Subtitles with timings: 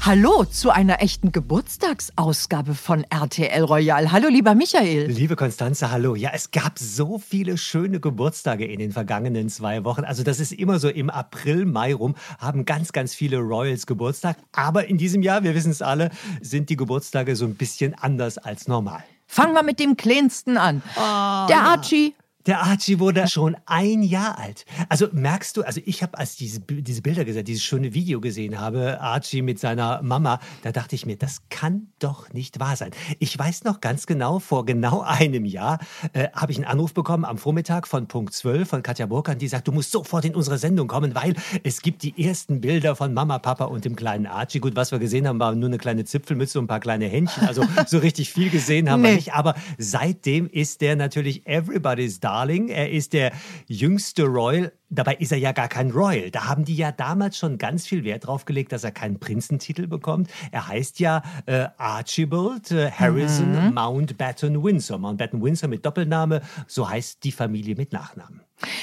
[0.00, 4.10] Hallo zu einer echten Geburtstagsausgabe von RTL Royal.
[4.12, 5.06] Hallo, lieber Michael.
[5.10, 6.14] Liebe Konstanze, hallo.
[6.14, 10.04] Ja, es gab so viele schöne Geburtstage in den vergangenen zwei Wochen.
[10.04, 14.38] Also das ist immer so im April, Mai rum, haben ganz, ganz viele Royals Geburtstag.
[14.52, 16.10] Aber in diesem Jahr, wir wissen es alle,
[16.40, 19.02] sind die Geburtstage so ein bisschen anders als normal.
[19.26, 20.80] Fangen wir mit dem Kleinsten an.
[20.96, 22.14] Oh, Der Archie.
[22.48, 24.64] Der Archie wurde schon ein Jahr alt.
[24.88, 28.58] Also merkst du, also ich habe, als diese, diese Bilder gesehen, dieses schöne Video gesehen
[28.58, 32.90] habe, Archie mit seiner Mama, da dachte ich mir, das kann doch nicht wahr sein.
[33.18, 35.78] Ich weiß noch ganz genau, vor genau einem Jahr
[36.14, 39.48] äh, habe ich einen Anruf bekommen am Vormittag von Punkt 12 von Katja Burkhardt, die
[39.48, 43.12] sagt, du musst sofort in unsere Sendung kommen, weil es gibt die ersten Bilder von
[43.12, 44.60] Mama, Papa und dem kleinen Archie.
[44.60, 47.46] Gut, was wir gesehen haben, war nur eine kleine Zipfelmütze und ein paar kleine Händchen.
[47.46, 49.08] Also so richtig viel gesehen haben Nee.
[49.08, 49.34] wir nicht.
[49.34, 52.68] Aber seitdem ist der natürlich Everybody's Darling.
[52.68, 53.32] Er ist der
[53.66, 54.72] jüngste Royal.
[54.90, 56.30] Dabei ist er ja gar kein Royal.
[56.30, 59.88] Da haben die ja damals schon ganz viel Wert drauf gelegt, dass er keinen Prinzentitel
[59.88, 60.30] bekommt.
[60.52, 64.98] Er heißt ja äh, Archibald äh, Harrison Mountbatten Windsor.
[64.98, 68.40] Mountbatten Windsor mit Doppelname, so heißt die Familie mit Nachnamen.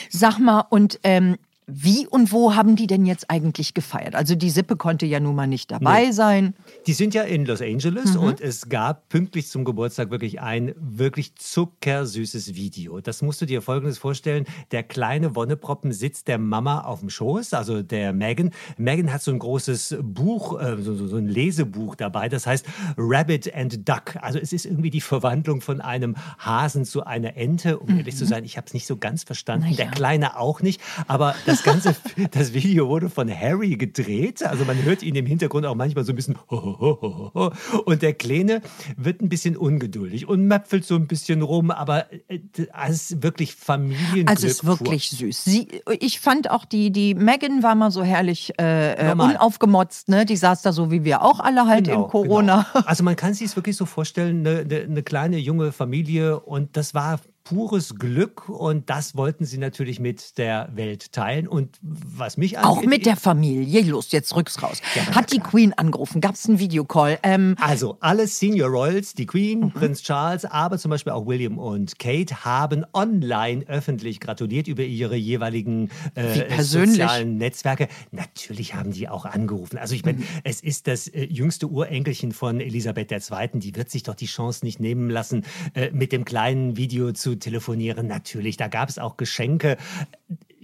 [0.09, 4.15] Sag mal, und ähm, wie und wo haben die denn jetzt eigentlich gefeiert?
[4.15, 6.11] Also die Sippe konnte ja nun mal nicht dabei Nee.
[6.11, 6.53] sein.
[6.85, 11.33] Die sind ja in Los Angeles und es gab pünktlich zum Geburtstag wirklich ein wirklich
[11.35, 12.99] zuckersüßes Video.
[13.01, 14.45] Das musst du dir folgendes vorstellen.
[14.71, 18.51] Der kleine Wonneproppen sitzt der Mama auf dem Schoß, also der Megan.
[18.77, 22.65] Megan hat so ein großes Buch, äh, so, so so ein Lesebuch dabei, das heißt
[22.97, 24.15] Rabbit and Duck.
[24.21, 27.79] Also es ist irgendwie die Verwandlung von einem Hasen zu einer Ente.
[27.79, 29.67] Um ehrlich zu sein, ich habe es nicht so ganz verstanden.
[29.71, 29.91] Na Der ja.
[29.91, 30.81] Kleine auch nicht.
[31.07, 31.95] Aber das ganze,
[32.31, 34.43] das Video wurde von Harry gedreht.
[34.43, 38.61] Also man hört ihn im Hintergrund auch manchmal so ein bisschen und der Kleine
[38.97, 41.71] wird ein bisschen ungeduldig und möpfelt so ein bisschen rum.
[41.71, 42.39] Aber äh,
[42.87, 44.29] es ist wirklich Familienglück.
[44.29, 45.43] Also es ist wirklich süß.
[45.43, 45.67] Sie,
[45.99, 50.25] ich fand auch die, die Megan war mal so herrlich äh, äh, unaufgemotzt, ne?
[50.25, 52.67] Die saß da so wie wir auch alle halt Genau, in Corona.
[52.73, 52.85] Genau.
[52.85, 56.77] Also man kann sich es wirklich so vorstellen, eine, eine, eine kleine junge Familie und
[56.77, 62.37] das war pures Glück und das wollten sie natürlich mit der Welt teilen und was
[62.37, 63.83] mich Auch angeht, mit der Familie.
[63.83, 64.81] Los, jetzt rück's raus.
[64.95, 66.21] Ja, Hat die Queen angerufen?
[66.21, 67.19] Gab es einen Videocall?
[67.21, 69.27] Ähm, Also alle Senior Royals, die Mhm.
[69.27, 74.83] Queen, Prinz Charles, aber zum Beispiel auch William und Kate haben online öffentlich gratuliert über
[74.83, 77.87] ihre jeweiligen äh, sozialen Netzwerke.
[78.11, 79.77] Natürlich haben die auch angerufen.
[79.77, 80.23] Also ich meine, Mhm.
[80.43, 83.59] es ist das äh, jüngste Urenkelchen von Elisabeth II.
[83.59, 85.45] Die wird sich doch die Chance nicht nehmen lassen,
[85.75, 88.07] äh, mit dem kleinen Video zu telefonieren.
[88.07, 89.77] Natürlich, da gab es auch Geschenke.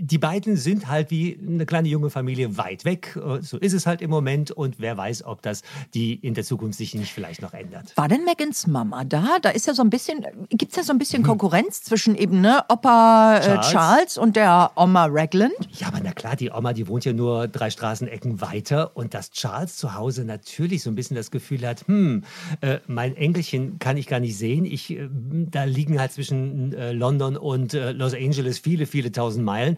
[0.03, 3.15] Die beiden sind halt wie eine kleine junge Familie weit weg.
[3.23, 4.49] Äh, So ist es halt im Moment.
[4.49, 5.61] Und wer weiß, ob das
[5.93, 7.93] die in der Zukunft sich nicht vielleicht noch ändert.
[7.95, 9.37] War denn Megans Mama da?
[9.41, 10.99] Da ist ja so ein bisschen, gibt es ja so ein Mhm.
[10.99, 13.69] bisschen Konkurrenz zwischen eben ne, Opa äh, Charles.
[13.71, 14.17] Charles.
[14.17, 15.53] und der Oma Ragland.
[15.77, 18.95] Ja, aber na klar, die Oma, die wohnt ja nur drei Straßenecken weiter.
[18.97, 22.23] Und dass Charles zu Hause natürlich so ein bisschen das Gefühl hat, hm,
[22.61, 24.65] äh, mein Enkelchen kann ich gar nicht sehen.
[24.65, 29.77] Ich, äh, da liegen halt zwischen äh, London und Los Angeles viele, viele tausend Meilen.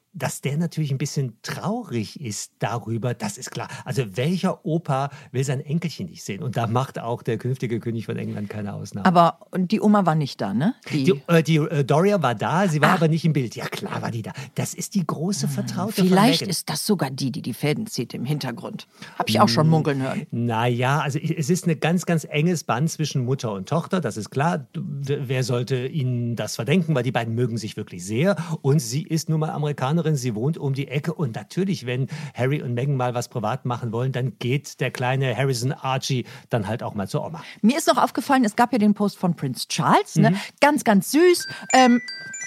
[0.13, 3.69] Dass der natürlich ein bisschen traurig ist darüber, das ist klar.
[3.85, 6.43] Also welcher Opa will sein Enkelchen nicht sehen?
[6.43, 9.05] Und da macht auch der künftige König von England keine Ausnahme.
[9.05, 10.75] Aber die Oma war nicht da, ne?
[10.91, 13.55] Die, äh, die äh, Doria war da, sie war aber nicht im Bild.
[13.55, 14.33] Ja, klar war die da.
[14.55, 18.13] Das ist die große Vertraute von Vielleicht ist das sogar die, die die Fäden zieht
[18.13, 18.87] im Hintergrund.
[19.17, 19.69] Habe ich auch schon Mm.
[19.71, 20.27] munkeln hören.
[20.31, 24.29] Naja, also es ist ein ganz, ganz enges Band zwischen Mutter und Tochter, das ist
[24.29, 24.67] klar.
[24.73, 28.35] Wer sollte ihnen das verdenken, weil die beiden mögen sich wirklich sehr.
[28.61, 31.13] Und sie ist nun mal Amerikanerin, sie wohnt um die Ecke.
[31.13, 35.35] Und natürlich, wenn Harry und Meghan mal was privat machen wollen, dann geht der kleine
[35.35, 37.43] Harrison Archie dann halt auch mal zur Oma.
[37.61, 40.21] Mir ist noch aufgefallen, es gab ja den Post von Prince Charles, Mhm.
[40.23, 40.35] ne?
[40.59, 41.47] Ganz, ganz süß.
[41.73, 42.01] Ähm,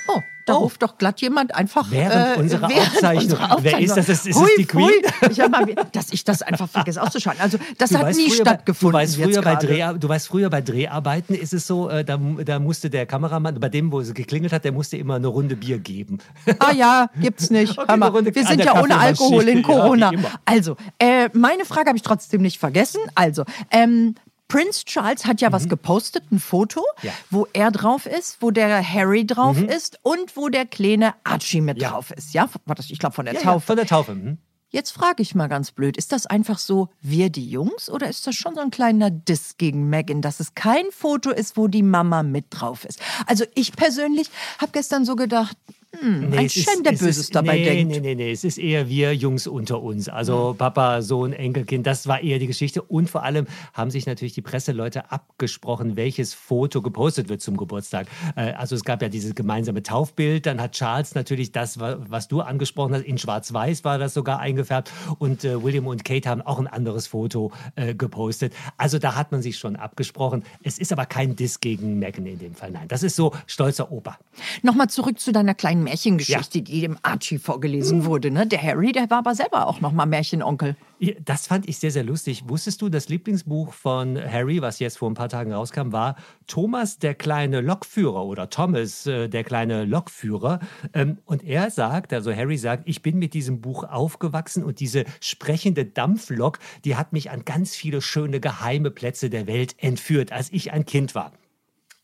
[0.08, 0.58] oh, da Oh.
[0.58, 1.90] ruft doch glatt jemand einfach.
[1.90, 3.38] Während unserer Aufzeichnung.
[3.60, 4.08] Wer ist das?
[4.08, 4.90] Ist- ist es Hui, die Queen?
[5.30, 7.42] Ich mal, dass ich das einfach vergesse auszuschalten.
[7.42, 8.92] Also, das Du hat nie früher bei- stattgefunden.
[8.92, 9.54] Du weißt, früher bei.
[9.56, 13.58] Dreh, du weißt, früher bei Dreharbeiten ist es so, äh, da, da musste der Kameramann,
[13.58, 16.18] bei dem, wo es geklingelt hat, der musste immer eine Runde Bier geben.
[16.58, 17.78] Ah ja, gibt's nicht.
[17.78, 18.96] Okay, Runde wir sind ja ohne.
[18.98, 20.10] Alkohol in Ja, Corona.
[20.12, 20.28] immer.
[20.44, 23.00] also, äh, meine Frage habe ich trotzdem nicht vergessen.
[23.14, 24.14] Also, ähm,
[24.48, 27.06] Prince Charles hat ja was gepostet, ein Foto, Mhm.
[27.08, 27.12] Ja.
[27.30, 31.80] wo er drauf ist, wo der Harry drauf ist und wo der kleine Archie mit
[31.80, 31.90] Ja.
[31.90, 32.34] drauf ist.
[32.34, 33.66] Ja, war das, ich glaube von der Ja, Taufe.
[33.66, 34.12] von der Taufe.
[34.12, 34.38] hm.
[34.70, 38.26] Jetzt frage ich mal ganz blöd, ist das einfach so wir die Jungs oder ist
[38.26, 41.84] das schon so ein kleiner Diss gegen Megan, dass es kein Foto ist, wo die
[41.84, 42.98] Mama mit drauf ist?
[43.26, 44.30] Also ich persönlich
[44.60, 45.56] habe gestern so gedacht,
[46.00, 47.92] Hm, ein Schem, der Böses ist, dabei nee, denkt.
[47.92, 50.08] Nee, nee, nee, es ist eher wir Jungs unter uns.
[50.08, 50.56] Also Hm.
[50.58, 52.82] Papa, Sohn, Enkelkind, das war eher die Geschichte.
[52.82, 58.06] Und vor allem haben sich natürlich die Presseleute abgesprochen, welches Foto gepostet wird zum Geburtstag.
[58.36, 60.46] Äh, Also es gab ja dieses gemeinsame Taufbild.
[60.46, 64.38] Dann hat Charles natürlich das, wa- was du angesprochen hast, in schwarz-weiß war das sogar
[64.40, 64.90] eingefärbt.
[65.18, 68.52] Und äh, William und Kate haben auch ein anderes Foto äh, gepostet.
[68.76, 70.44] Also da hat man sich schon abgesprochen.
[70.62, 72.70] Es ist aber kein Diss gegen Meghan in dem Fall.
[72.70, 74.18] Nein, das ist so stolzer Opa.
[74.62, 78.30] Nochmal zurück zu deiner kleinen Märchengeschichte, die dem Archie vorgelesen wurde.
[78.30, 78.46] Ne?
[78.46, 80.76] Der Harry, der war aber selber auch nochmal Märchenonkel.
[80.98, 82.44] Ja, Das fand ich sehr, sehr lustig.
[82.48, 86.16] Wusstest du, das Lieblingsbuch von Harry, was jetzt vor ein paar Tagen rauskam, war
[86.46, 90.60] Thomas der kleine Lokführer oder Thomas äh, der kleine Lokführer.
[90.92, 95.04] Ähm, und er sagt, also Harry sagt, ich bin mit diesem Buch aufgewachsen und diese
[95.20, 100.52] sprechende Dampflok, die hat mich an ganz viele schöne geheime Plätze der Welt entführt, als
[100.52, 101.32] ich ein Kind war.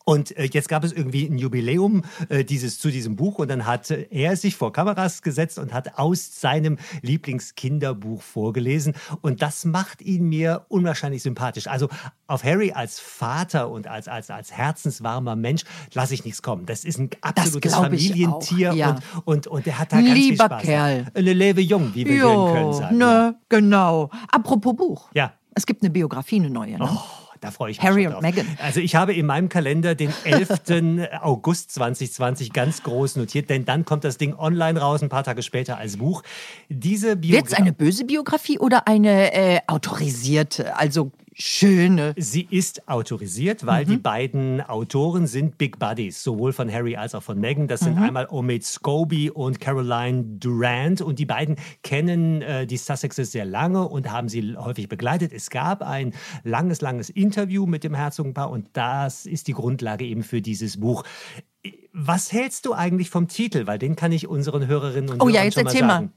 [0.05, 3.67] Und äh, jetzt gab es irgendwie ein Jubiläum äh, dieses, zu diesem Buch und dann
[3.67, 8.95] hat äh, er sich vor Kameras gesetzt und hat aus seinem Lieblingskinderbuch vorgelesen.
[9.21, 11.67] Und das macht ihn mir unwahrscheinlich sympathisch.
[11.67, 11.89] Also
[12.27, 15.63] auf Harry als Vater und als, als, als herzenswarmer Mensch
[15.95, 16.67] lasse ich nichts kommen.
[16.67, 18.91] Das ist ein absolutes Familientier auch, ja.
[18.91, 20.63] und, und, und der hat da ganz viel Lieber Spaß.
[20.63, 21.07] Kerl.
[21.15, 22.99] Eine Lebe Jung, wie wir hier in Köln Jo, sagen.
[22.99, 23.35] ne, Ja.
[23.49, 24.11] genau.
[24.31, 25.11] Apropos Buch.
[25.15, 25.33] Ja.
[25.55, 26.79] Es gibt eine Biografie, eine neue.
[26.79, 26.89] Ne?
[26.91, 28.21] Oh, da freue ich mich Harry und.
[28.21, 28.47] Meghan.
[28.63, 31.11] Also ich habe in meinem Kalender den 11.
[31.21, 35.43] August 2020 ganz groß notiert, denn dann kommt das Ding online raus, ein paar Tage
[35.43, 36.23] später als Buch.
[36.69, 42.15] Diese Wird es eine böse Biografie oder eine äh, autorisierte, also schöne?
[42.17, 43.91] Sie ist autorisiert, weil Mhm.
[43.91, 47.67] die beiden Autoren sind Big Buddies, sowohl von Harry als auch von Meghan.
[47.67, 48.03] Das sind Mhm.
[48.03, 53.89] einmal Omid Scobie und Caroline Durant und die beiden kennen äh, die Sussexes sehr lange
[53.89, 55.33] und haben sie häufig begleitet.
[55.33, 56.13] Es gab ein
[56.45, 61.05] langes, langes Interview mit dem Herzogenpaar und das ist die Grundlage eben für dieses Buch.
[61.93, 63.67] Was hältst du eigentlich vom Titel?
[63.67, 65.71] Weil den kann ich unseren Hörerinnen und Oh Hörern ja, jetzt schon mal.
[65.73, 66.13] sagen.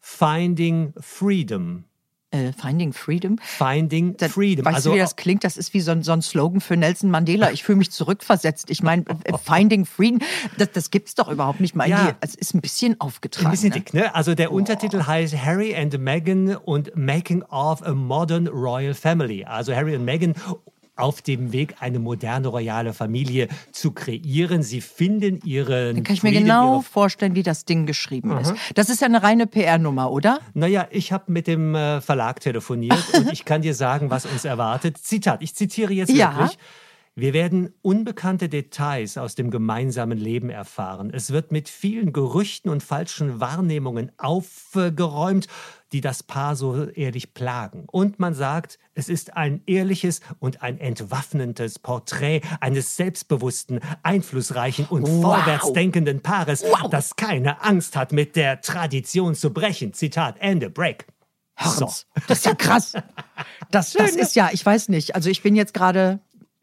[0.00, 1.84] Finding Freedom.
[2.32, 3.38] Äh, Finding Freedom?
[3.42, 4.64] Finding Das, Freedom.
[4.64, 5.44] Weißt also du, wie das klingt?
[5.44, 7.50] Das ist wie so ein, so ein Slogan für Nelson Mandela.
[7.50, 8.70] Ich fühle mich zurückversetzt.
[8.70, 10.20] Ich meine, äh, Finding Freedom,
[10.56, 11.88] das, das gibt's doch überhaupt nicht mal.
[11.88, 12.16] Ja.
[12.20, 13.48] Es ist ein bisschen aufgetragen.
[13.48, 13.74] Ein bisschen ne?
[13.74, 14.14] dick, ne?
[14.14, 19.44] Also der Untertitel heißt Harry and Meghan und Making of a Modern Royal Family.
[19.44, 20.34] Also Harry und Meghan
[21.02, 24.62] auf dem Weg, eine moderne royale Familie zu kreieren.
[24.62, 25.96] Sie finden ihren.
[25.96, 28.54] Dann kann ich mir Freedom, genau vorstellen, wie das Ding geschrieben ist.
[28.74, 30.38] Das ist ja eine reine PR-Nummer, oder?
[30.54, 34.44] Naja, ich habe mit dem äh, Verlag telefoniert und ich kann dir sagen, was uns
[34.44, 34.96] erwartet.
[34.98, 36.36] Zitat, ich zitiere jetzt Ja.
[36.36, 36.58] wirklich.
[37.14, 41.10] Wir werden unbekannte Details aus dem gemeinsamen Leben erfahren.
[41.12, 45.46] Es wird mit vielen Gerüchten und falschen Wahrnehmungen aufgeräumt,
[45.92, 47.84] die das Paar so ehrlich plagen.
[47.90, 55.02] Und man sagt, es ist ein ehrliches und ein entwaffnendes Porträt eines selbstbewussten, einflussreichen und
[55.06, 55.22] Wow.
[55.22, 59.92] vorwärtsdenkenden Paares, das keine Angst hat, mit der Tradition zu brechen.
[59.92, 60.70] Zitat Ende.
[60.70, 61.06] Break.
[61.56, 62.06] Hörens.
[62.28, 62.94] Das ist ja krass.
[63.70, 64.20] Das, das ne?
[64.22, 65.14] ist ja, ich weiß nicht.
[65.14, 66.20] Also ich bin jetzt gerade,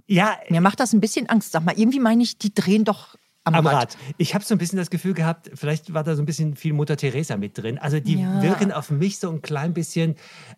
[0.08, 1.52] Ja, mir macht das ein bisschen Angst.
[1.52, 3.16] Sag mal, irgendwie meine ich, die drehen doch
[3.46, 3.76] am, am Rad.
[3.76, 3.98] Rad.
[4.18, 6.74] Ich habe so ein bisschen das Gefühl gehabt, vielleicht war da so ein bisschen viel
[6.74, 7.78] Mutter Teresa mit drin.
[7.78, 8.42] Also die Ja.
[8.44, 10.16] wirken auf mich so ein klein bisschen,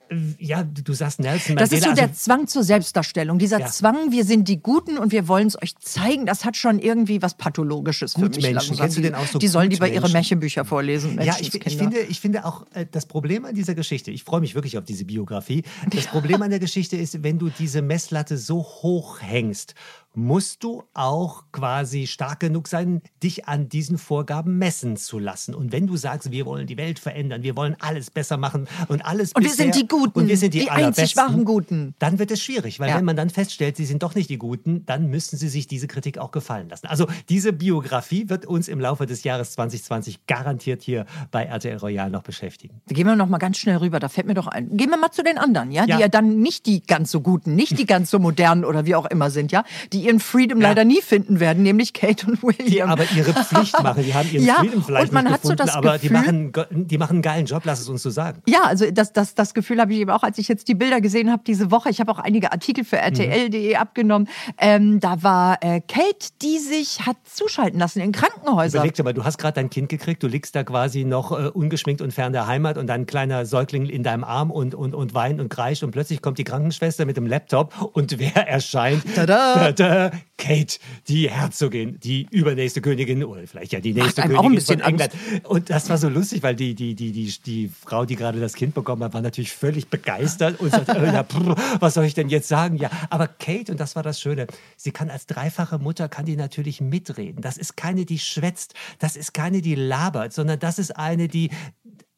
[0.10, 1.78] äh, ja, du sagst Nelson Das Mandela.
[1.78, 3.38] ist so der also, Zwang zur Selbstdarstellung.
[3.40, 3.68] Dieser Ja.
[3.68, 7.22] Zwang, wir sind die Guten und wir wollen es euch zeigen, das hat schon irgendwie
[7.22, 8.32] was Pathologisches für mich.
[8.32, 8.54] Gutmenschen.
[8.56, 8.78] langsam.
[8.78, 10.10] Kennst du die, den Ausdruck die sollen lieber ihre?
[10.10, 11.22] Märchenbücher vorlesen.
[11.22, 14.42] ja, ich, ich, finde, ich finde auch, äh, das Problem an dieser Geschichte, ich freue
[14.42, 18.38] mich wirklich auf diese Biografie, das Problem an der Geschichte ist, wenn du diese Messlatte
[18.38, 19.76] so hoch hängst,
[20.14, 25.56] musst du auch quasi stark genug sein, dich an diesen Vorgaben messen zu lassen.
[25.56, 29.06] Und wenn du sagst, wir wollen die Welt verändern, wir wollen alles besser machen und
[29.06, 31.96] alles Und wir bisher- sind die Guten, und wir sind die, die einzig wahren Guten.
[32.00, 32.98] dann wird es schwierig, weil Ja.
[32.98, 35.88] wenn man dann feststellt, sie sind doch nicht die Guten, dann müssen sie sich diese
[35.88, 36.88] Kritik auch gefallen lassen.
[36.88, 42.10] Also diese Biografie wird uns im Laufe des Jahres 2020 garantiert hier bei RTL Royal
[42.10, 42.82] noch beschäftigen.
[42.88, 44.76] Gehen wir noch mal ganz schnell rüber, da fällt mir doch ein.
[44.76, 45.96] Gehen wir mal zu den anderen, ja, Ja.
[45.96, 48.96] die ja dann nicht die ganz so guten, nicht die ganz so modernen oder wie
[48.96, 49.64] auch immer sind, ja,
[49.94, 52.66] die ihren Freedom leider nie finden werden, nämlich Kate und William.
[52.68, 54.04] Die aber ihre Pflicht machen.
[54.04, 56.08] Die haben ihren Ja, Freedom vielleicht und man nicht hat so gefunden, das aber die
[56.10, 58.42] Gefühl- machen, go- die machen einen geilen Job, lass es uns so sagen.
[58.48, 61.02] Ja, also das, das, das Gefühl habe ich eben auch, als ich jetzt die Bilder
[61.02, 61.90] gesehen habe diese Woche.
[61.90, 64.28] Ich habe auch einige Artikel für RTL.de abgenommen.
[64.58, 68.80] Ähm, da war äh, Kate, die sich hat zuschalten lassen in Krankenhäusern.
[68.82, 71.48] Überleg dir mal, du hast gerade dein Kind gekriegt, du liegst da quasi noch äh,
[71.50, 75.14] ungeschminkt und fern der Heimat und dein kleiner Säugling in deinem Arm und, und, und
[75.14, 79.04] weint und kreischt und plötzlich kommt die Krankenschwester mit dem Laptop und wer erscheint?
[79.16, 79.72] Tada!
[79.72, 79.91] Tada!
[80.38, 84.56] Kate, die Herzogin, die übernächste Königin oder vielleicht ja die nächste einem auch ein Königin
[84.56, 85.14] bisschen von England.
[85.44, 88.54] Und das war so lustig, weil die, die, die, die, die Frau, die gerade das
[88.54, 92.14] Kind bekommen hat, war natürlich völlig begeistert und sagt, äh, ja, prr, was soll ich
[92.14, 92.78] denn jetzt sagen?
[92.78, 96.36] Ja, aber Kate, und das war das Schöne, sie kann als dreifache Mutter, kann die
[96.36, 97.42] natürlich mitreden.
[97.42, 101.52] Das ist keine, die schwätzt, das ist keine, die labert, sondern das ist eine, die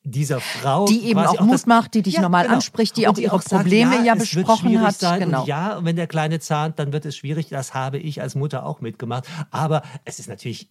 [0.05, 0.85] dieser Frau.
[0.85, 3.49] Die eben quasi auch Mut macht, die dich normal anspricht, die Und auch ihre sagt,
[3.49, 4.95] Probleme ja wird besprochen hat.
[4.95, 5.21] Sein.
[5.21, 5.41] Genau.
[5.41, 7.49] Und ja, und wenn der Kleine zahnt, dann wird es schwierig.
[7.49, 9.25] Das habe ich als Mutter auch mitgemacht.
[9.51, 10.69] Aber es ist natürlich,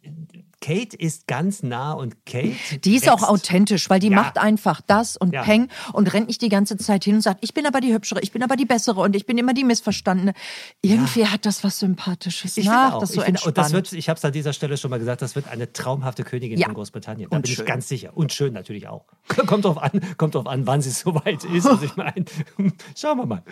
[0.61, 2.55] Kate ist ganz nah und Kate.
[2.85, 3.29] Die ist auch wächst.
[3.31, 4.17] authentisch, weil die Ja.
[4.17, 5.43] macht einfach das und Ja.
[5.43, 8.21] Peng und rennt nicht die ganze Zeit hin und sagt, ich bin aber die Hübschere,
[8.21, 10.35] ich bin aber die Bessere und ich bin immer die Missverstandene.
[10.83, 12.57] Irgendwie hat das was Sympathisches.
[12.59, 13.01] Ich Ach, auch.
[13.01, 14.99] das so ich finde, und das wird, ich habe es an dieser Stelle schon mal
[14.99, 16.67] gesagt, das wird eine traumhafte Königin Ja.
[16.67, 17.31] von Großbritannien.
[17.31, 17.67] Da Und bin ich schön.
[17.67, 18.11] ganz sicher.
[18.15, 19.05] Und schön natürlich auch.
[19.47, 21.67] Kommt drauf an, kommt drauf an, wann sie soweit ist.
[21.67, 22.25] Also ich meine,
[22.97, 23.43] schauen wir mal.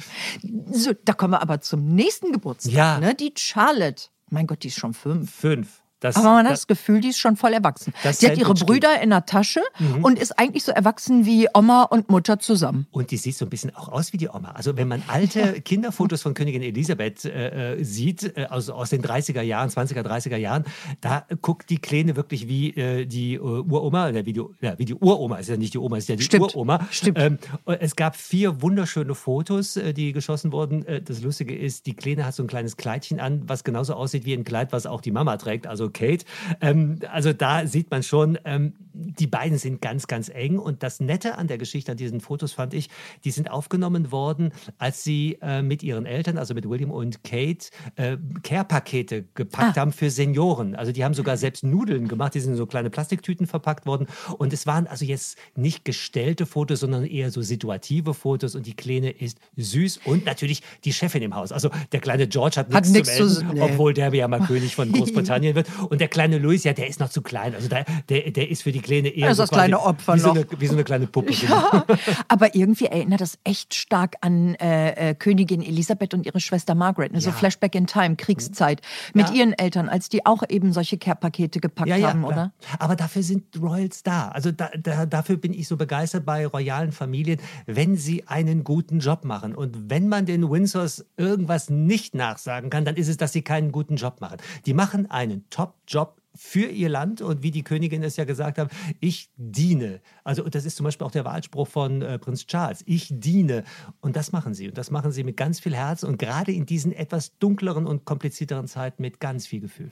[0.72, 2.72] so, da kommen wir aber zum nächsten Geburtstag.
[2.72, 2.98] Ja.
[2.98, 3.14] Ne?
[3.14, 4.08] Die Charlotte.
[4.28, 5.32] Mein Gott, die ist schon fünf.
[5.32, 5.82] Fünf.
[6.00, 7.92] Das, Aber man hat das, das Gefühl, die ist schon voll erwachsen.
[8.02, 10.04] Das Sie hat ihre Brüder in der Tasche Mhm.
[10.04, 12.86] und ist eigentlich so erwachsen wie Oma und Mutter zusammen.
[12.90, 14.52] Und die sieht so ein bisschen auch aus wie die Oma.
[14.52, 19.02] Also wenn man alte Kinderfotos von Königin Elisabeth äh, äh, sieht, äh, also aus den
[19.02, 20.64] 30er Jahren, 20er, 30er Jahren,
[21.00, 24.84] da guckt die Kleine wirklich wie äh, die äh, Uroma, äh, wie, die, ja, wie
[24.86, 26.54] die Uroma, ist ja nicht die Oma, ist ja die Stimmt.
[26.54, 26.86] Uroma.
[26.90, 27.18] Stimmt.
[27.18, 30.84] Ähm, es gab vier wunderschöne Fotos, die geschossen wurden.
[31.04, 34.32] Das Lustige ist, die Kleine hat so ein kleines Kleidchen an, was genauso aussieht wie
[34.34, 36.24] ein Kleid, was auch die Mama trägt, also Kate.
[36.60, 40.58] Ähm, also da sieht man schon, ähm, die beiden sind ganz, ganz eng.
[40.58, 42.88] Und das Nette an der Geschichte, an diesen Fotos fand ich,
[43.24, 47.68] die sind aufgenommen worden, als sie äh, mit ihren Eltern, also mit William und Kate,
[47.96, 50.74] äh, Care-Pakete gepackt haben für Senioren.
[50.74, 54.06] Also die haben sogar selbst Nudeln gemacht, die sind in so kleine Plastiktüten verpackt worden.
[54.38, 58.54] Und es waren also jetzt nicht gestellte Fotos, sondern eher so situative Fotos.
[58.54, 61.52] Und die Kleine ist süß und natürlich die Chefin im Haus.
[61.52, 63.60] Also der kleine George hat Hat nichts zu- melden, nee.
[63.60, 65.68] obwohl der ja mal König von Großbritannien wird.
[65.88, 67.54] Und der kleine Louis, ja, der ist noch zu klein.
[67.54, 70.14] Also der, der, der ist für die Kleine eher Er ist so das kleine Opfer
[70.14, 70.36] wie so, noch.
[70.36, 71.32] eine, wie so eine kleine Puppe.
[71.32, 71.54] genau.
[71.72, 71.84] Ja,
[72.28, 77.12] aber irgendwie erinnert das echt stark an äh, äh, Königin Elisabeth und ihre Schwester Margaret.
[77.12, 77.20] Ne?
[77.20, 77.36] So Ja.
[77.36, 78.80] Flashback in Time, Kriegszeit.
[79.14, 79.34] Mit Ja.
[79.34, 82.52] ihren Eltern, als die auch eben solche Care-Pakete gepackt haben, oder?
[82.78, 84.28] Aber dafür sind Royals da.
[84.28, 89.00] Also da, da, dafür bin ich so begeistert bei royalen Familien, wenn sie einen guten
[89.00, 89.54] Job machen.
[89.54, 93.72] Und wenn man den Windsors irgendwas nicht nachsagen kann, dann ist es, dass sie keinen
[93.72, 94.38] guten Job machen.
[94.66, 98.70] Die machen einen Top-Job für ihr Land und wie die Königin es ja gesagt hat,
[98.98, 100.00] ich diene.
[100.24, 102.82] Also das ist zum Beispiel auch der Wahlspruch von äh, Prinz Charles.
[102.86, 103.62] Ich diene.
[104.00, 104.68] Und das machen sie.
[104.68, 108.06] Und das machen sie mit ganz viel Herz und gerade in diesen etwas dunkleren und
[108.06, 109.90] komplizierteren Zeiten mit ganz viel Gefühl.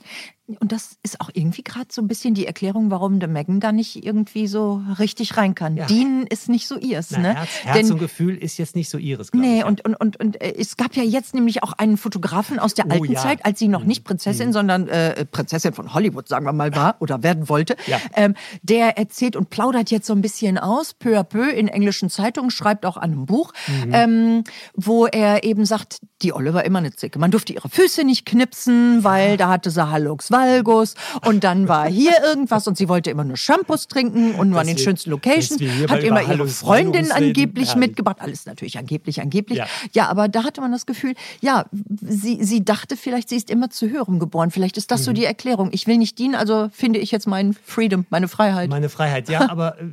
[0.59, 3.71] Und das ist auch irgendwie gerade so ein bisschen die Erklärung, warum der Megan da
[3.71, 5.77] nicht irgendwie so richtig rein kann.
[5.77, 5.85] Ja.
[5.85, 7.35] Dienen ist nicht so ihrs, Na, ne?
[7.35, 9.65] Herz, Herz Denn- und Gefühl ist jetzt nicht so ihres, Nee, ich.
[9.65, 12.87] und, und, und, und äh, es gab ja jetzt nämlich auch einen Fotografen aus der
[12.87, 13.21] Oh, alten ja.
[13.21, 16.95] Zeit, als sie noch nicht Prinzessin, sondern äh, Prinzessin von Hollywood, sagen wir mal, war
[16.99, 17.75] oder werden wollte.
[17.87, 17.99] Ja.
[18.15, 22.09] Ähm, der erzählt und plaudert jetzt so ein bisschen aus, peu à peu in englischen
[22.09, 23.51] Zeitungen, schreibt auch an einem Buch,
[23.91, 24.43] ähm,
[24.73, 27.17] wo er eben sagt, die Olle war immer eine Zicke.
[27.19, 31.87] Man durfte ihre Füße nicht knipsen, weil da hatte sie Hallux Valgus und dann war
[31.87, 35.61] hier irgendwas und sie wollte immer nur Shampoos trinken und nur an den schönsten Locations,
[35.89, 37.11] hat immer ihre Freundin reden.
[37.11, 37.87] angeblich Herrlich.
[37.87, 38.17] mitgebracht.
[38.19, 39.57] Alles natürlich angeblich, angeblich.
[39.59, 39.67] Ja.
[39.93, 40.07] Ja.
[40.09, 41.65] aber da hatte man das Gefühl, ja,
[42.01, 44.51] sie, sie dachte vielleicht, sie ist immer zu höherem geboren.
[44.51, 44.95] Vielleicht ist Mhm.
[44.95, 45.69] das so die Erklärung.
[45.71, 48.69] Ich will nicht dienen, also finde ich jetzt meinen Freedom, meine Freiheit.
[48.69, 49.85] Meine Freiheit, ja, aber äh,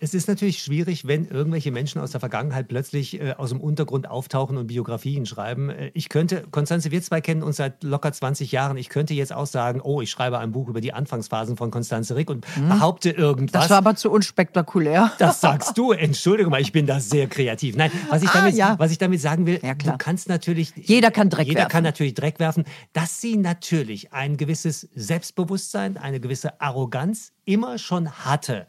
[0.00, 4.08] es ist natürlich schwierig, wenn irgendwelche Menschen aus der Vergangenheit plötzlich äh, aus dem Untergrund
[4.08, 5.70] auftauchen und Biografien schreiben.
[5.70, 8.76] Äh, ich könnte, Konstanze, wir zwei kennen uns seit locker 20 Jahren.
[8.76, 12.16] Ich könnte jetzt auch sagen, oh, ich schreibe ein Buch über die Anfangsphasen von Konstanze
[12.16, 13.62] Rick und behaupte irgendwas.
[13.62, 15.12] Das war aber zu unspektakulär.
[15.18, 15.92] Das sagst du.
[15.92, 17.76] Entschuldigung mal, ich bin da sehr kreativ.
[17.76, 18.78] Nein, was ich Ah, damit, ja.
[18.78, 20.72] was ich damit sagen will, Ja, du kannst natürlich.
[20.76, 21.70] Jeder kann Dreck jeder werfen.
[21.70, 22.64] kann natürlich Dreck werfen.
[22.92, 28.66] Dass sie natürlich ein gewisses Selbstbewusstsein, eine gewisse Arroganz immer schon hatte.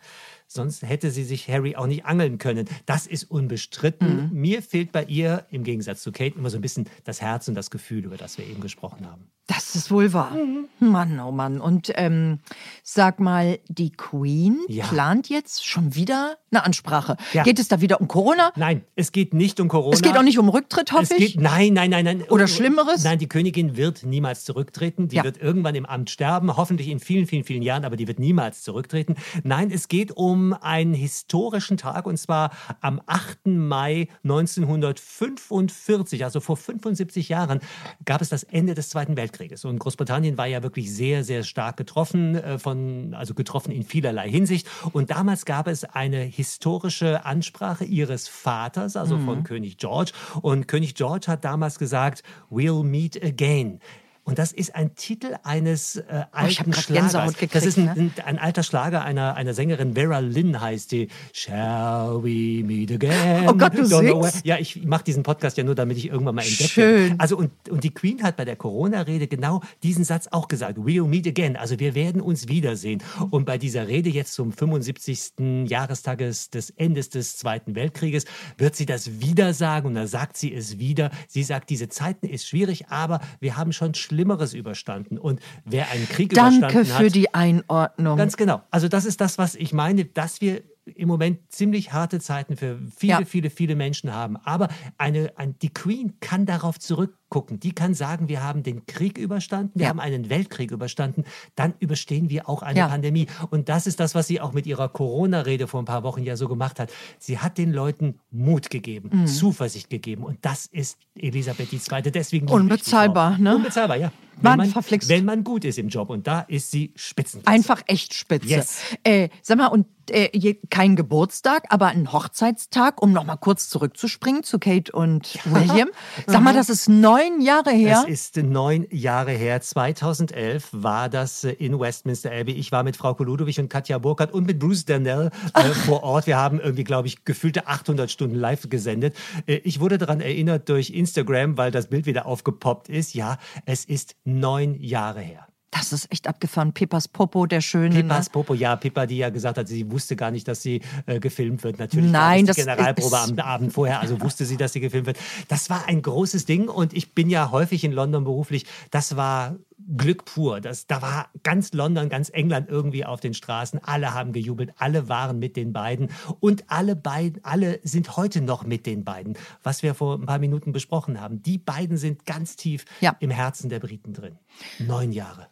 [0.48, 2.68] Sonst hätte sie sich Harry auch nicht angeln können.
[2.86, 4.30] Das ist unbestritten.
[4.30, 4.40] Mhm.
[4.40, 7.56] Mir fehlt bei ihr im Gegensatz zu Kate immer so ein bisschen das Herz und
[7.56, 9.32] das Gefühl, über das wir eben gesprochen haben.
[9.48, 10.32] Das ist wohl wahr.
[10.32, 10.66] Mhm.
[10.80, 11.62] Mann, oh Mann.
[11.62, 12.40] Und ähm,
[12.84, 14.86] sag mal, die Queen Ja.
[14.88, 17.16] plant jetzt schon wieder eine Ansprache.
[17.34, 17.44] Ja.
[17.44, 18.52] Geht es da wieder um Corona?
[18.56, 19.94] Nein, es geht nicht um Corona.
[19.94, 21.34] Es geht auch nicht um Rücktritt, hoffe Es ich.
[21.34, 22.24] geht, nein, nein, nein, nein.
[22.30, 23.04] Oder Schlimmeres?
[23.04, 25.10] Nein, die Königin wird niemals zurücktreten.
[25.10, 25.24] Die Ja.
[25.24, 28.64] wird irgendwann im Amt sterben, hoffentlich in vielen, vielen, vielen Jahren, aber die wird niemals
[28.64, 29.16] zurücktreten.
[29.44, 32.50] Nein, es geht um einen historischen Tag und zwar
[32.82, 33.46] am 8.
[33.46, 37.60] Mai 1945, also vor 75 Jahren,
[38.06, 39.66] gab es das Ende des Zweiten Weltkrieges.
[39.66, 44.30] Und Großbritannien war ja wirklich sehr, sehr stark getroffen, äh, von, also getroffen in vielerlei
[44.30, 44.68] Hinsicht.
[44.94, 50.12] Und damals gab es eine historische Ansprache ihres Vaters, also von König George.
[50.42, 53.80] Und König George hat damals gesagt, we'll meet again.
[54.26, 57.34] Und das ist ein Titel eines äh, Oh, alten grad Schlagers.
[57.34, 57.92] Gekriegt, das ist ein, ne?
[57.96, 61.10] ein, ein alter Schlager einer, einer Sängerin, Vera Lynn heißt die.
[61.32, 63.48] Shall we meet again?
[63.48, 66.42] Oh Gott, du Don't Ja, ich mache diesen Podcast ja nur, damit ich irgendwann mal
[66.42, 66.70] entdecke.
[66.70, 67.16] Schön.
[67.20, 70.80] Also und, und die Queen hat bei der Corona-Rede genau diesen Satz auch gesagt.
[70.80, 71.56] We'll meet again.
[71.56, 73.04] Also wir werden uns wiedersehen.
[73.30, 75.68] Und bei dieser Rede jetzt zum 75.
[75.68, 78.26] Jahrestag des, des Endes des Zweiten Weltkrieges
[78.58, 79.90] wird sie das wieder sagen.
[79.90, 81.12] Und da sagt sie es wieder.
[81.28, 85.18] Sie sagt, diese Zeiten ist schwierig, aber wir haben schon Schlimmeres überstanden.
[85.18, 88.18] Und wer einen Krieg Danke überstanden hat, für die Einordnung.
[88.18, 88.62] Ganz genau.
[88.72, 92.80] Also das ist das, was ich meine, dass wir im Moment ziemlich harte Zeiten für
[92.96, 93.26] viele, Ja.
[93.26, 94.38] viele, viele Menschen haben.
[94.38, 94.68] Aber
[94.98, 96.80] eine, ein, die Queen kann darauf
[97.26, 97.60] zurückgucken.
[97.60, 99.90] Die kann sagen, wir haben den Krieg überstanden, wir Ja.
[99.90, 101.24] haben einen Weltkrieg überstanden,
[101.56, 102.88] dann überstehen wir auch eine Ja.
[102.88, 103.28] Pandemie.
[103.50, 106.36] Und das ist das, was sie auch mit ihrer Corona-Rede vor ein paar Wochen ja
[106.36, 106.92] so gemacht hat.
[107.20, 109.28] Sie hat den Leuten Mut gegeben, Mhm.
[109.28, 110.24] Zuversicht gegeben.
[110.24, 112.12] Und das ist Elisabeth II.
[112.12, 113.56] Deswegen Unbezahlbar, ne?
[113.56, 114.12] Unbezahlbar, ja.
[114.42, 115.08] Wenn, man, verflixt.
[115.08, 116.10] wenn man gut ist im Job.
[116.10, 117.56] Und da ist sie Spitzenklasse.
[117.56, 118.50] Einfach echt spitze.
[118.50, 118.82] Yes.
[119.04, 124.44] Äh, sag mal, und äh, kein Geburtstag, aber ein Hochzeitstag, um noch mal kurz zurückzuspringen
[124.44, 125.88] zu Kate und William.
[126.28, 128.04] Sag mal, das ist neun Jahre her.
[128.08, 129.62] Es ist neun Jahre her.
[129.62, 132.52] 2011 war das äh, in Westminster Abbey.
[132.52, 136.28] Ich war mit Frau Koludowich und Katja Burkhardt und mit Bruce Darnell äh, vor Ort.
[136.28, 139.16] Wir haben irgendwie, glaube ich, gefühlte 800 Stunden live gesendet.
[139.48, 143.14] Äh, ich wurde daran erinnert durch Instagram, weil das Bild wieder aufgepoppt ist.
[143.14, 145.48] Ja, es ist neun Jahre her.
[145.78, 146.72] Das ist echt abgefahren.
[146.72, 147.96] Pepas Popo, der Schöne.
[147.96, 148.32] Pippas ne?
[148.32, 151.64] Popo, ja, Pippa, die ja gesagt hat, sie wusste gar nicht, dass sie äh, gefilmt
[151.64, 151.80] wird.
[151.80, 154.80] Natürlich Nein, es die das Generalprobe ist- am Abend vorher, also wusste sie, dass sie
[154.80, 155.18] gefilmt wird.
[155.50, 158.66] Das war ein großes Ding und ich bin ja häufig in London beruflich.
[158.92, 159.56] Das war
[159.98, 160.62] Glück pur.
[160.62, 163.84] Das, da war ganz London, ganz England irgendwie auf den Straßen.
[163.84, 168.66] Alle haben gejubelt, alle waren mit den beiden und alle beiden, alle sind heute noch
[168.66, 171.42] mit den beiden, was wir vor ein paar Minuten besprochen haben.
[171.44, 173.16] Die beiden sind ganz tief Ja.
[173.20, 174.38] im Herzen der Briten drin.
[174.80, 175.48] Neun Jahre.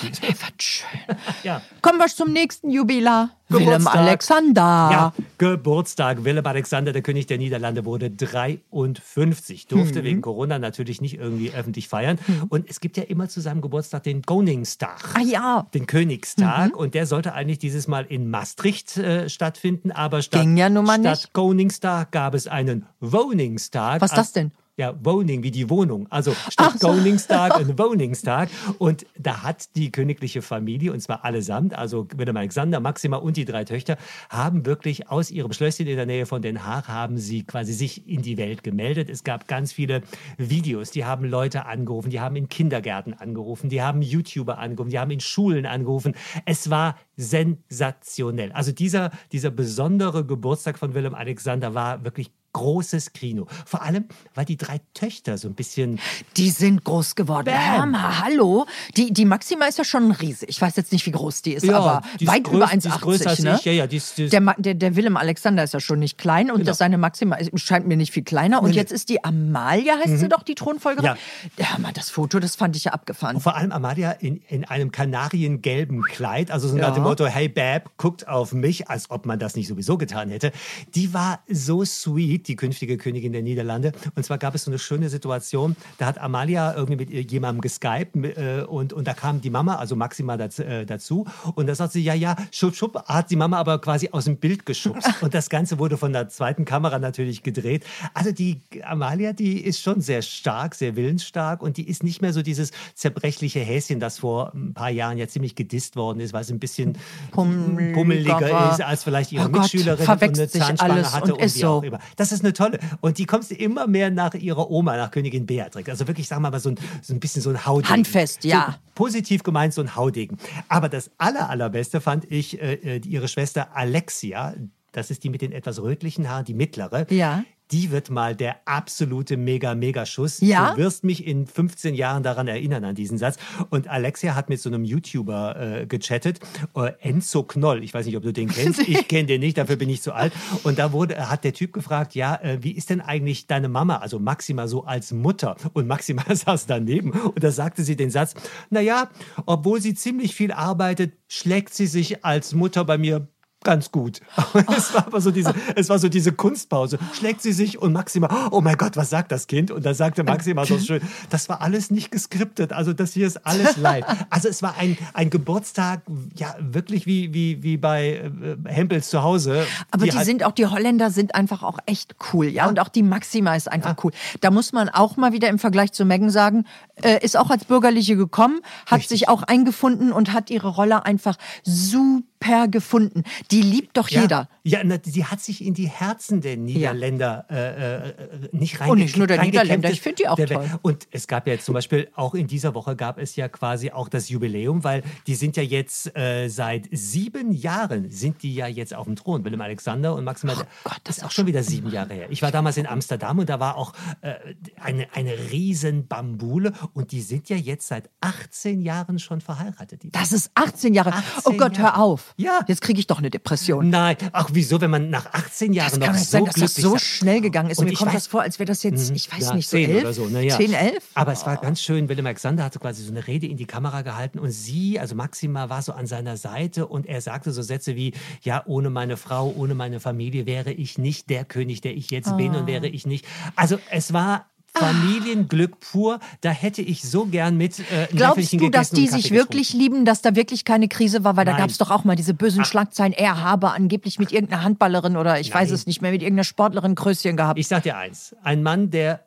[0.00, 0.26] Güte.
[0.26, 0.88] Ey, was schön.
[1.42, 1.62] Ja.
[1.82, 3.30] Kommen wir zum nächsten Jubilar.
[3.48, 3.86] Willem.
[3.86, 4.60] Alexander.
[4.62, 6.24] Ja, Geburtstag.
[6.24, 9.66] Willem Alexander, der König der Niederlande, wurde 53.
[9.66, 10.04] Durfte Mhm.
[10.04, 12.18] wegen Corona natürlich nicht irgendwie öffentlich feiern.
[12.48, 15.02] Und es gibt ja immer zu seinem Geburtstag den Koningstag.
[15.14, 15.66] Ah ja.
[15.74, 16.76] Den Königstag.
[16.76, 19.92] Und der sollte eigentlich dieses Mal in Maastricht äh, stattfinden.
[19.92, 21.32] Aber statt, Ging ja nun mal statt nicht.
[21.32, 24.00] Koningstag gab es einen Woningstag.
[24.00, 24.52] Was ist das denn?
[24.76, 26.08] Ja, Woning, wie die Wohnung.
[26.10, 26.88] Also statt so.
[26.88, 28.48] Koningstag ein Woningstag.
[28.78, 33.44] Und da hat die königliche Familie, und zwar allesamt, also Willem Alexander, Maxima und die
[33.44, 33.96] drei Töchter,
[34.30, 38.08] haben wirklich aus ihrem Schlösschen in der Nähe von Den Haag, haben sie quasi sich
[38.08, 39.10] in die Welt gemeldet.
[39.10, 40.02] Es gab ganz viele
[40.38, 44.98] Videos, die haben Leute angerufen, die haben in Kindergärten angerufen, die haben YouTuber angerufen, die
[44.98, 46.16] haben in Schulen angerufen.
[46.46, 48.50] Es war sensationell.
[48.50, 53.46] Also dieser, dieser besondere Geburtstag von Willem Alexander war wirklich großes Kino.
[53.66, 56.00] Vor allem, weil die drei Töchter so ein bisschen
[56.38, 57.44] Die sind groß geworden.
[57.46, 57.54] Bam.
[57.82, 58.64] Hammer, hallo.
[58.96, 60.48] Die, die Maxima ist ja schon riesig.
[60.48, 62.78] Ich weiß jetzt nicht, wie groß die ist, aber die ist weit größ- über die
[62.88, 63.28] ist größer 1,80.
[63.28, 63.60] als Ne?
[63.64, 66.16] Ja, ja, die ist, die ist Der, der, der Willem Alexander ist ja schon nicht
[66.16, 66.66] klein und Genau.
[66.70, 68.62] das seine Maxima scheint mir nicht viel kleiner.
[68.62, 71.04] Und Nee, jetzt ist die Amalia, heißt sie doch, die Thronfolgerin.
[71.04, 71.16] Ja.
[71.58, 73.36] Ja, mal das Foto, das fand ich ja abgefahren.
[73.36, 76.88] Und vor allem Amalia in, in einem kanariengelben Kleid, also so Ja.
[76.88, 80.28] nach dem Motto, hey Bab, guckt auf mich, als ob man das nicht sowieso getan
[80.30, 80.52] hätte.
[80.94, 83.92] Die war so sweet, die künftige Königin der Niederlande.
[84.14, 88.16] Und zwar gab es so eine schöne Situation, da hat Amalia irgendwie mit jemandem geskypt
[88.16, 91.92] äh, und, und da kam die Mama, also Maxima daz, äh, dazu und da sagt
[91.92, 95.08] sie, ja, ja, schub, schub, hat die Mama aber quasi aus dem Bild geschubst.
[95.20, 97.84] Und das Ganze wurde von der zweiten Kamera natürlich gedreht.
[98.12, 102.32] Also die Amalia, die ist schon sehr stark, sehr willensstark und die ist nicht mehr
[102.32, 106.42] so dieses zerbrechliche Häschen, das vor ein paar Jahren ja ziemlich gedisst worden ist, weil
[106.42, 106.98] es ein bisschen
[107.30, 111.14] Pummeliger pummeliger ist als vielleicht ihre Oh Gott, Mitschülerin und verwechselt eine sich Zahnspange alles
[111.14, 111.68] hatte und und, ist wie so.
[111.68, 111.98] auch immer.
[112.16, 112.78] Das ist eine tolle.
[113.00, 115.88] Und die kommst du immer mehr nach ihrer Oma, nach Königin Beatrix.
[115.88, 117.92] Also wirklich, sagen wir mal, so ein, so ein bisschen so ein Haudegen.
[117.92, 118.72] Handfest, ja.
[118.72, 120.38] So positiv gemeint, so ein Haudegen.
[120.68, 124.54] Aber das aller, allerbeste fand ich äh, äh, ihre Schwester Alexia.
[124.92, 127.06] Das ist die mit den etwas rötlichen Haaren, die mittlere.
[127.10, 127.44] Ja.
[127.70, 130.40] Die wird mal der absolute Mega-Mega-Schuss.
[130.40, 130.72] Ja?
[130.72, 133.36] Du wirst mich in 15 Jahren daran erinnern, an diesen Satz.
[133.70, 136.40] Und Alexia hat mit so einem YouTuber äh, gechattet,
[136.76, 137.82] äh, Enzo Knoll.
[137.82, 138.82] Ich weiß nicht, ob du den kennst.
[138.94, 140.32] Ich kenne den nicht, dafür bin ich zu alt.
[140.62, 143.96] Und da wurde, hat der Typ gefragt, ja, äh, wie ist denn eigentlich deine Mama,
[143.96, 145.56] also Maxima, so als Mutter?
[145.72, 148.34] Und Maxima saß daneben und da sagte sie den Satz,
[148.70, 149.10] naja,
[149.46, 153.28] obwohl sie ziemlich viel arbeitet, schlägt sie sich als Mutter bei mir
[153.64, 154.20] ganz gut.
[154.76, 156.98] Es war aber so diese, es war so diese Kunstpause.
[157.12, 159.70] Schlägt sie sich und Maxima, oh mein Gott, was sagt das Kind?
[159.70, 161.00] Und da sagte Maxima so schön,
[161.30, 162.72] das war alles nicht geskriptet.
[162.72, 164.04] Also das hier ist alles live.
[164.30, 166.02] Also es war ein, ein Geburtstag,
[166.36, 168.30] ja, wirklich wie, wie, wie bei
[168.66, 169.66] äh, Hempels zu Hause.
[169.90, 172.68] Aber die, die sind auch, die Holländer sind einfach auch echt cool, ja.
[172.68, 174.12] Und auch die Maxima ist einfach cool.
[174.40, 176.64] Da muss man auch mal wieder im Vergleich zu Megan sagen,
[177.02, 179.20] äh, ist auch als Bürgerliche gekommen, hat Richtig.
[179.20, 183.24] sich auch eingefunden und hat ihre Rolle einfach super super gefunden.
[183.50, 184.48] Die liebt doch ja, jeder.
[184.62, 187.56] Ja, sie hat sich in die Herzen der Niederländer ja.
[187.56, 188.14] äh, äh,
[188.52, 188.90] nicht reingekriegt.
[188.90, 190.70] Und nicht nur der Niederländer, ich finde die auch toll.
[190.82, 193.90] Und es gab ja jetzt zum Beispiel, auch in dieser Woche gab es ja quasi
[193.90, 198.66] auch das Jubiläum, weil die sind ja jetzt äh, seit sieben Jahren, sind die ja
[198.66, 199.44] jetzt auf dem Thron.
[199.44, 200.66] Willem Alexander und Maximilian.
[200.66, 202.26] Oh Gott, das ist auch schon wieder sieben Jahre her.
[202.30, 204.34] Ich war damals in Amsterdam und da war auch äh,
[204.80, 210.02] eine, eine riesen Bambule und die sind ja jetzt seit 18 Jahren schon verheiratet.
[210.12, 211.12] das ist 18 Jahre.
[211.12, 211.96] 18 oh Gott, Jahre.
[211.96, 212.33] hör auf.
[212.36, 212.64] Ja.
[212.66, 213.90] Jetzt kriege ich doch eine Depression.
[213.90, 216.74] Nein, ach wieso, wenn man nach 18 Jahren das noch kann so sein, dass das
[216.74, 217.78] so schnell gegangen ist.
[217.78, 219.16] Und, mir kommt weiß, das vor, als wäre das jetzt, mhm.
[219.16, 220.28] ich weiß ja, nicht, so 10 elf, oder so.
[220.30, 220.56] Na, ja.
[220.56, 221.04] 10, 11?
[221.14, 224.02] Aber es war ganz schön, Willem Alexander hatte quasi so eine Rede in die Kamera
[224.02, 227.94] gehalten und sie, also Maxima, war so an seiner Seite und er sagte so Sätze
[227.94, 232.10] wie, ja, ohne meine Frau, ohne meine Familie wäre ich nicht der König, der ich
[232.10, 232.36] jetzt oh.
[232.36, 233.26] bin und wäre ich nicht.
[233.54, 236.18] Also es war Familienglück pur.
[236.40, 237.78] Da hätte ich so gern mit.
[237.78, 241.36] Äh, Glaubst du, dass die sich wirklich lieben, dass da wirklich keine Krise war?
[241.36, 241.54] Weil Nein.
[241.54, 242.66] da gab es doch auch mal diese bösen Ach.
[242.66, 243.12] Schlagzeilen.
[243.12, 245.62] Er habe angeblich mit irgendeiner Handballerin oder ich Nein.
[245.62, 247.58] weiß es nicht mehr, mit irgendeiner Sportlerin Kröschen gehabt.
[247.58, 249.20] Ich sag dir eins: Ein Mann, der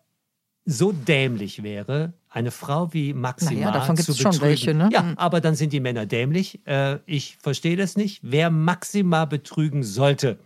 [0.66, 4.34] so dämlich wäre, eine Frau wie Maxima naja, davon zu betrügen.
[4.34, 4.90] Schon welche, ne?
[4.92, 5.14] Ja, mhm.
[5.18, 6.60] aber dann sind die Männer dämlich.
[6.68, 8.20] Äh, ich verstehe das nicht.
[8.22, 10.38] Wer Maxima betrügen sollte,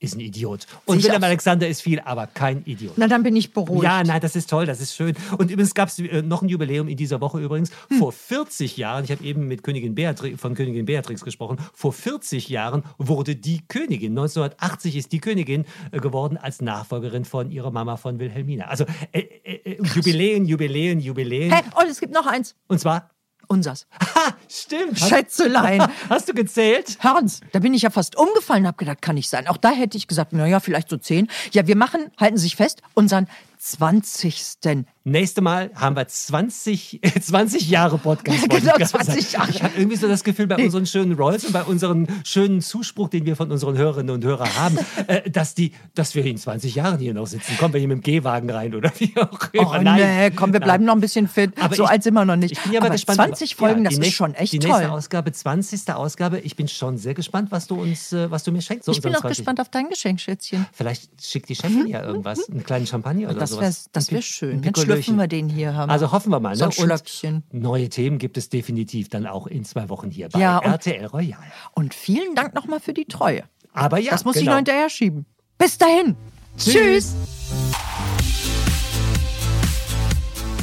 [0.00, 0.66] ist ein Idiot.
[0.84, 2.92] Und Wilhelm Alexander ist viel, aber kein Idiot.
[2.96, 3.82] Na, dann bin ich beruhigt.
[3.82, 5.16] Ja, nein, das ist toll, das ist schön.
[5.36, 7.70] Und übrigens gab es äh, noch ein Jubiläum in dieser Woche übrigens.
[7.88, 7.98] Hm.
[7.98, 12.48] Vor 40 Jahren, ich habe eben mit Königin Beatrix, von Königin Beatrix gesprochen, vor 40
[12.48, 17.96] Jahren wurde die Königin, 1980 ist die Königin äh, geworden als Nachfolgerin von ihrer Mama
[17.96, 18.66] von Wilhelmina.
[18.66, 21.52] Also äh, äh, äh Jubiläen, Jubiläen, Jubiläen.
[21.52, 21.62] Hä?
[21.74, 22.54] Und es gibt noch eins.
[22.68, 23.10] Und zwar?
[23.48, 23.86] Unsers.
[24.14, 24.98] Ha, stimmt.
[24.98, 25.82] Schätzelein.
[26.10, 26.98] Hast du gezählt?
[27.00, 29.48] Hans, da bin ich ja fast umgefallen, hab gedacht, kann nicht sein.
[29.48, 31.28] Auch da hätte ich gesagt, naja, vielleicht so zehn.
[31.52, 33.26] Ja, wir machen, halten Sie sich fest, unseren
[33.58, 34.86] 20.
[35.04, 38.48] Nächste Mal haben wir 20, 20 Jahre Podcast.
[38.48, 39.50] genau, 20 Jahre.
[39.50, 43.08] Ich habe irgendwie so das Gefühl, bei unseren schönen Rolls und bei unserem schönen Zuspruch,
[43.08, 46.74] den wir von unseren Hörerinnen und Hörern haben, äh, dass, die, dass wir in 20
[46.74, 47.56] Jahren hier noch sitzen.
[47.58, 49.70] Kommen wir hier mit dem Gehwagen rein oder wie auch immer.
[49.70, 50.00] Oh, Nein.
[50.00, 50.86] nee, komm, wir bleiben Nein.
[50.86, 51.52] noch ein bisschen fit.
[51.60, 52.52] Aber so ich, alt sind wir noch nicht.
[52.52, 53.16] Ich bin ja aber gespannt.
[53.16, 54.70] 20 Folgen, ja, das ist schon echt die toll.
[54.70, 55.90] Die nächste Ausgabe, 20.
[55.94, 56.38] Ausgabe.
[56.40, 58.84] Ich bin schon sehr gespannt, was du uns, äh, was du mir schenkst.
[58.84, 59.38] So ich bin auch 20.
[59.38, 60.66] gespannt auf dein Geschenk, Schätzchen.
[60.72, 63.88] Vielleicht schickt die Chefin ja irgendwas, einen kleinen Champagner oder das sowas.
[63.92, 64.62] Das wäre schön.
[64.62, 65.74] Dann schlüpfen wir den hier.
[65.74, 65.90] Haben.
[65.90, 66.56] Also hoffen wir mal.
[66.56, 66.74] So ein ne?
[66.74, 67.42] Schlöckchen.
[67.52, 71.38] neue Themen gibt es definitiv dann auch in zwei Wochen hier bei ja, RTL Royal.
[71.72, 73.44] Und vielen Dank nochmal für die Treue.
[73.72, 74.42] Aber ja, das muss genau.
[74.42, 75.26] ich noch hinterher schieben.
[75.58, 76.16] Bis dahin.
[76.56, 76.72] Tschüss.
[76.72, 77.14] Tschüss.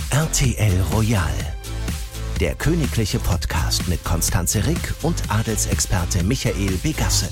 [0.09, 1.55] RTL Royal.
[2.39, 7.29] Der königliche Podcast mit Konstanze Rick und Adelsexperte Michael Begasse.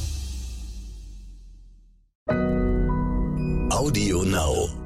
[3.70, 4.83] Audio Now.